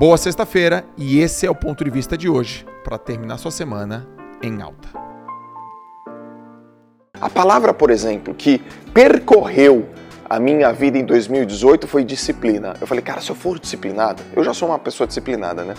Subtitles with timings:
[0.00, 4.08] Boa sexta-feira e esse é o ponto de vista de hoje para terminar sua semana
[4.42, 4.88] em alta.
[7.20, 8.62] A palavra, por exemplo, que
[8.94, 9.86] percorreu
[10.24, 12.76] a minha vida em 2018 foi disciplina.
[12.80, 15.74] Eu falei, cara, se eu for disciplinado, eu já sou uma pessoa disciplinada, né?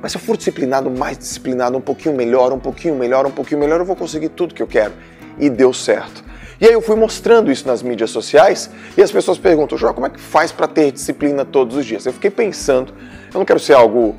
[0.00, 3.60] Mas se eu for disciplinado, mais disciplinado, um pouquinho melhor, um pouquinho melhor, um pouquinho
[3.60, 4.94] melhor, eu vou conseguir tudo que eu quero.
[5.38, 6.24] E deu certo.
[6.64, 10.06] E aí eu fui mostrando isso nas mídias sociais e as pessoas perguntam, João, como
[10.06, 12.06] é que faz para ter disciplina todos os dias?
[12.06, 12.94] Eu fiquei pensando,
[13.34, 14.16] eu não quero ser algo,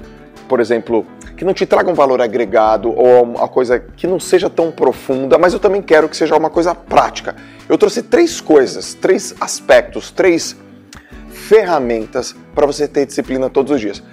[0.47, 4.47] por exemplo, que não te traga um valor agregado ou uma coisa que não seja
[4.47, 7.35] tão profunda, mas eu também quero que seja uma coisa prática.
[7.67, 10.55] Eu trouxe três coisas, três aspectos, três
[11.29, 14.03] ferramentas para você ter disciplina todos os dias.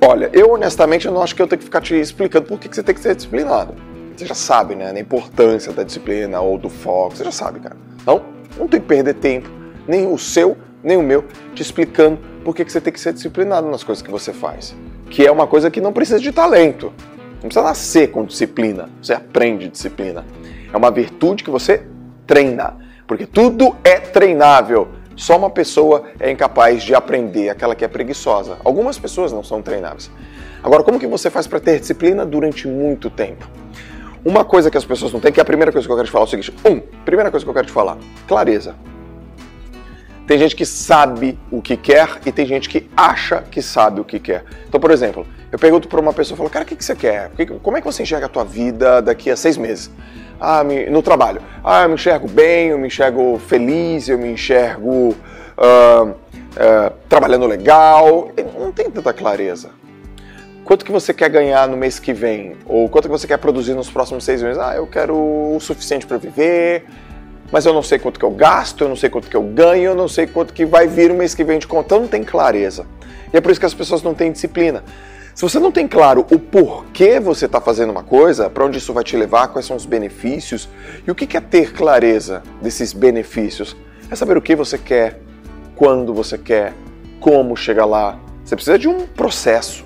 [0.00, 2.74] Olha, eu honestamente eu não acho que eu tenho que ficar te explicando por que
[2.74, 3.74] você tem que ser disciplinado.
[4.16, 4.90] Você já sabe, né?
[4.90, 7.76] A importância da disciplina ou do foco, você já sabe, cara.
[8.00, 8.22] Então,
[8.56, 9.50] não tem que perder tempo,
[9.88, 13.68] nem o seu, nem o meu, te explicando por que você tem que ser disciplinado
[13.68, 14.76] nas coisas que você faz.
[15.10, 16.92] Que é uma coisa que não precisa de talento.
[17.34, 18.88] Não precisa nascer com disciplina.
[19.02, 20.24] Você aprende disciplina.
[20.72, 21.82] É uma virtude que você
[22.26, 22.76] treina.
[23.06, 24.88] Porque tudo é treinável.
[25.16, 28.58] Só uma pessoa é incapaz de aprender, aquela que é preguiçosa.
[28.64, 30.10] Algumas pessoas não são treináveis.
[30.62, 33.46] Agora, como que você faz para ter disciplina durante muito tempo?
[34.24, 36.06] Uma coisa que as pessoas não têm, que é a primeira coisa que eu quero
[36.06, 38.74] te falar é o seguinte: um, primeira coisa que eu quero te falar, clareza.
[40.26, 44.04] Tem gente que sabe o que quer e tem gente que acha que sabe o
[44.04, 44.42] que quer.
[44.66, 47.30] Então, por exemplo, eu pergunto para uma pessoa, falo, cara, o que, que você quer?
[47.62, 49.90] Como é que você enxerga a tua vida daqui a seis meses?
[50.40, 51.42] Ah, no trabalho.
[51.62, 55.14] Ah, eu me enxergo bem, eu me enxergo feliz, eu me enxergo
[55.58, 58.30] uh, uh, trabalhando legal.
[58.58, 59.83] Não tem tanta clareza
[60.64, 62.56] quanto que você quer ganhar no mês que vem?
[62.66, 64.58] Ou quanto que você quer produzir nos próximos seis meses?
[64.58, 66.86] Ah, eu quero o suficiente para viver,
[67.52, 69.84] mas eu não sei quanto que eu gasto, eu não sei quanto que eu ganho,
[69.84, 71.86] eu não sei quanto que vai vir o mês que vem de conta.
[71.86, 72.86] Então não tem clareza.
[73.32, 74.82] E é por isso que as pessoas não têm disciplina.
[75.34, 78.92] Se você não tem claro o porquê você está fazendo uma coisa, para onde isso
[78.92, 80.68] vai te levar, quais são os benefícios,
[81.06, 83.76] e o que é ter clareza desses benefícios?
[84.08, 85.20] É saber o que você quer,
[85.74, 86.72] quando você quer,
[87.18, 88.16] como chegar lá.
[88.44, 89.84] Você precisa de um processo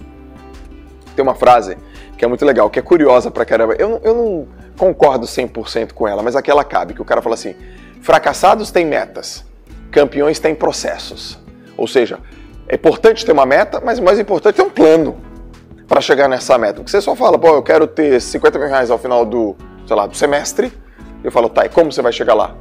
[1.19, 1.77] tem uma frase
[2.17, 3.75] que é muito legal, que é curiosa pra caramba.
[3.77, 7.57] Eu, eu não concordo 100% com ela, mas aquela cabe, que o cara fala assim:
[8.01, 9.45] fracassados têm metas,
[9.91, 11.37] campeões têm processos.
[11.77, 12.21] Ou seja,
[12.69, 15.17] é importante ter uma meta, mas o mais importante é um plano
[15.89, 16.75] para chegar nessa meta.
[16.75, 19.97] Porque você só fala, pô, eu quero ter 50 mil reais ao final do, sei
[19.97, 20.73] lá, do semestre.
[21.25, 22.55] Eu falo, tá, e como você vai chegar lá?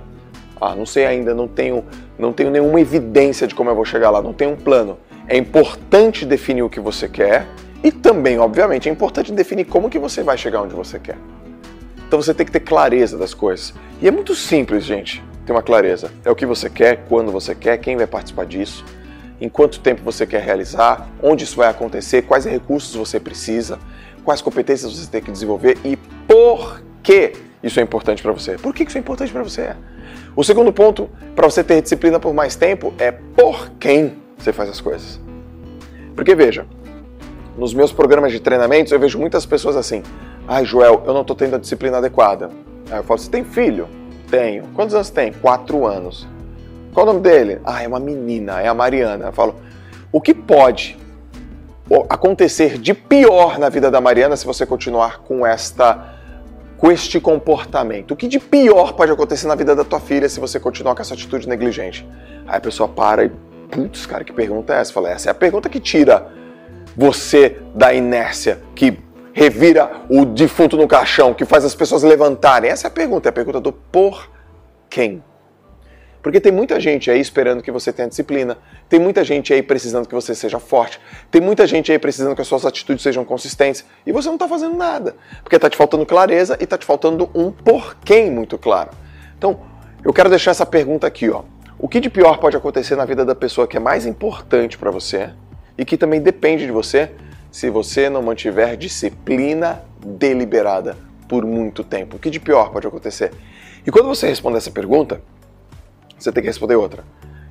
[0.60, 1.86] Ah, não sei ainda, não tenho,
[2.18, 4.98] não tenho nenhuma evidência de como eu vou chegar lá, não tenho um plano.
[5.28, 7.46] É importante definir o que você quer,
[7.84, 11.18] e também, obviamente, é importante definir como que você vai chegar onde você quer.
[12.08, 13.74] Então você tem que ter clareza das coisas.
[14.02, 16.12] E é muito simples, gente, ter uma clareza.
[16.24, 18.84] É o que você quer, quando você quer, quem vai participar disso,
[19.40, 23.78] em quanto tempo você quer realizar, onde isso vai acontecer, quais recursos você precisa,
[24.24, 25.96] quais competências você tem que desenvolver e
[26.28, 28.58] por que isso é importante para você.
[28.58, 29.76] Por que isso é importante para você?
[30.36, 34.70] O segundo ponto para você ter disciplina por mais tempo é por quem você faz
[34.70, 35.20] as coisas.
[36.16, 36.66] Porque veja,
[37.58, 40.04] nos meus programas de treinamentos, eu vejo muitas pessoas assim:
[40.48, 42.52] ai, Joel, eu não estou tendo a disciplina adequada.
[42.90, 43.90] Aí eu falo: você tem filho?
[44.30, 44.66] Tenho.
[44.76, 45.34] Quantos anos tem?
[45.34, 46.28] Quatro anos.
[46.94, 47.60] Qual o nome dele?
[47.66, 49.26] Ah, é uma menina, é a Mariana.
[49.26, 49.56] Eu falo:
[50.12, 50.98] o que pode
[52.10, 56.14] acontecer de pior na vida da Mariana se você continuar com esta
[56.78, 58.12] com este comportamento?
[58.12, 61.02] O que de pior pode acontecer na vida da tua filha se você continuar com
[61.02, 62.08] essa atitude negligente?
[62.46, 63.32] Aí a pessoa para e,
[63.72, 64.94] putz, cara, que pergunta é essa?
[64.94, 66.28] Fala, essa é a pergunta que tira
[66.98, 68.98] você da inércia, que
[69.32, 72.72] revira o defunto no caixão, que faz as pessoas levantarem?
[72.72, 74.28] Essa é a pergunta, é a pergunta do por
[74.90, 75.24] quem.
[76.24, 78.58] Porque tem muita gente aí esperando que você tenha disciplina,
[78.90, 81.00] tem muita gente aí precisando que você seja forte,
[81.30, 84.48] tem muita gente aí precisando que as suas atitudes sejam consistentes e você não está
[84.48, 88.90] fazendo nada, porque está te faltando clareza e está te faltando um porquê muito claro.
[89.38, 89.60] Então,
[90.04, 91.44] eu quero deixar essa pergunta aqui, ó.
[91.78, 94.90] O que de pior pode acontecer na vida da pessoa que é mais importante para
[94.90, 95.30] você
[95.78, 97.12] e que também depende de você
[97.52, 100.98] se você não mantiver disciplina deliberada
[101.28, 102.18] por muito tempo.
[102.18, 103.32] O que de pior pode acontecer?
[103.86, 105.22] E quando você responde essa pergunta,
[106.18, 107.04] você tem que responder outra.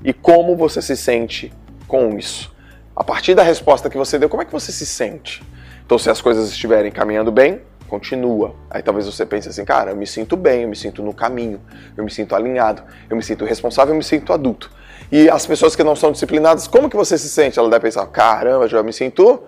[0.05, 1.52] E como você se sente
[1.87, 2.55] com isso?
[2.94, 5.43] A partir da resposta que você deu, como é que você se sente?
[5.84, 8.55] Então, se as coisas estiverem caminhando bem, continua.
[8.69, 11.61] Aí talvez você pense assim, cara, eu me sinto bem, eu me sinto no caminho,
[11.96, 14.70] eu me sinto alinhado, eu me sinto responsável, eu me sinto adulto.
[15.11, 17.58] E as pessoas que não são disciplinadas, como que você se sente?
[17.58, 19.43] Ela deve pensar, caramba, já me sinto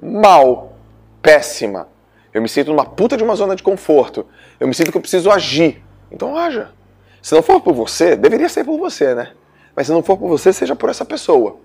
[0.00, 0.74] mal,
[1.20, 1.88] péssima.
[2.32, 4.26] Eu me sinto numa puta de uma zona de conforto.
[4.58, 5.82] Eu me sinto que eu preciso agir.
[6.10, 6.70] Então haja.
[7.20, 9.32] Se não for por você, deveria ser por você, né?
[9.74, 11.56] Mas se não for por você, seja por essa pessoa.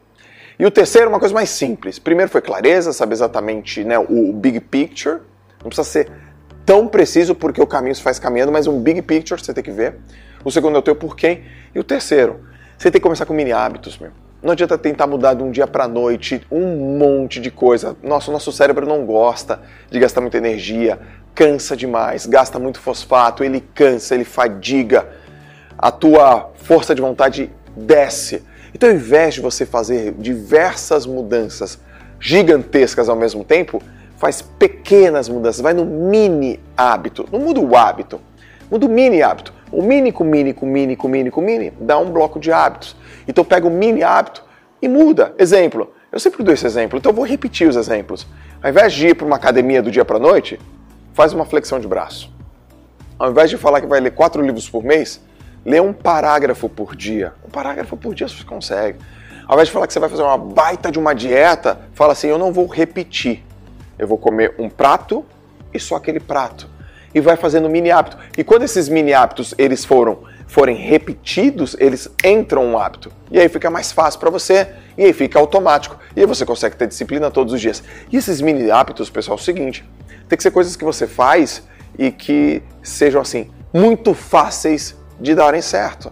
[0.58, 2.00] E o terceiro, uma coisa mais simples.
[2.00, 5.20] Primeiro foi clareza, saber exatamente né, o big picture.
[5.62, 6.12] Não precisa ser
[6.66, 9.72] tão preciso porque o caminho se faz caminhando, mas um big picture você tem que
[9.72, 9.98] ver.
[10.44, 11.44] O segundo é o teu porquê.
[11.74, 12.40] E o terceiro,
[12.78, 14.12] você tem que começar com mini hábitos, meu.
[14.44, 17.96] Não adianta tentar mudar de um dia para noite um monte de coisa.
[18.04, 21.00] Nossa, o nosso cérebro não gosta de gastar muita energia,
[21.34, 25.08] cansa demais, gasta muito fosfato, ele cansa, ele fadiga.
[25.78, 28.44] A tua força de vontade desce.
[28.74, 31.80] Então, ao invés de você fazer diversas mudanças
[32.20, 33.82] gigantescas ao mesmo tempo,
[34.18, 37.28] faz pequenas mudanças, vai no mini hábito.
[37.32, 38.22] Não muda o hábito,
[38.70, 39.54] muda o mini hábito.
[39.76, 42.96] O mini com mini com mini com mini com mini dá um bloco de hábitos.
[43.28, 44.42] Então pega o mini hábito
[44.82, 45.36] e muda.
[45.38, 48.26] Exemplo, eu sempre dou esse exemplo, então eu vou repetir os exemplos.
[48.64, 50.58] Ao invés de ir para uma academia do dia para a noite,
[51.14, 52.34] faz uma flexão de braço.
[53.20, 55.22] Ao invés de falar que vai ler quatro livros por mês,
[55.66, 57.34] lê um parágrafo por dia.
[57.46, 59.00] Um parágrafo por dia você consegue.
[59.46, 62.28] Ao invés de falar que você vai fazer uma baita de uma dieta, fala assim:
[62.28, 63.44] eu não vou repetir.
[64.00, 65.26] Eu vou comer um prato
[65.74, 66.75] e só aquele prato.
[67.16, 68.18] E vai fazendo mini hábito.
[68.38, 73.12] E quando esses mini hábitos eles foram forem repetidos, eles entram um hábito.
[73.32, 74.68] E aí fica mais fácil para você,
[74.98, 75.98] e aí fica automático.
[76.16, 77.84] E aí você consegue ter disciplina todos os dias.
[78.12, 79.84] E esses mini hábitos, pessoal, é o seguinte:
[80.28, 81.64] tem que ser coisas que você faz
[81.98, 86.12] e que sejam assim, muito fáceis de darem certo.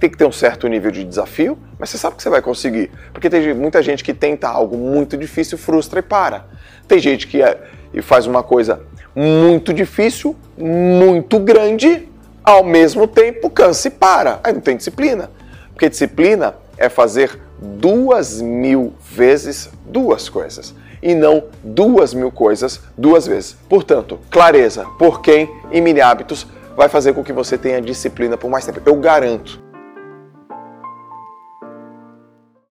[0.00, 2.90] Tem que ter um certo nível de desafio, mas você sabe que você vai conseguir.
[3.12, 6.46] Porque tem muita gente que tenta algo muito difícil, frustra e para.
[6.86, 7.60] Tem gente que é,
[7.92, 8.80] e faz uma coisa
[9.18, 12.08] muito difícil, muito grande,
[12.44, 14.38] ao mesmo tempo cansa e para.
[14.44, 15.28] Aí não tem disciplina.
[15.72, 20.72] Porque disciplina é fazer duas mil vezes duas coisas
[21.02, 23.56] e não duas mil coisas duas vezes.
[23.68, 28.48] Portanto, clareza, por quem e mini hábitos vai fazer com que você tenha disciplina por
[28.48, 28.80] mais tempo.
[28.86, 29.60] Eu garanto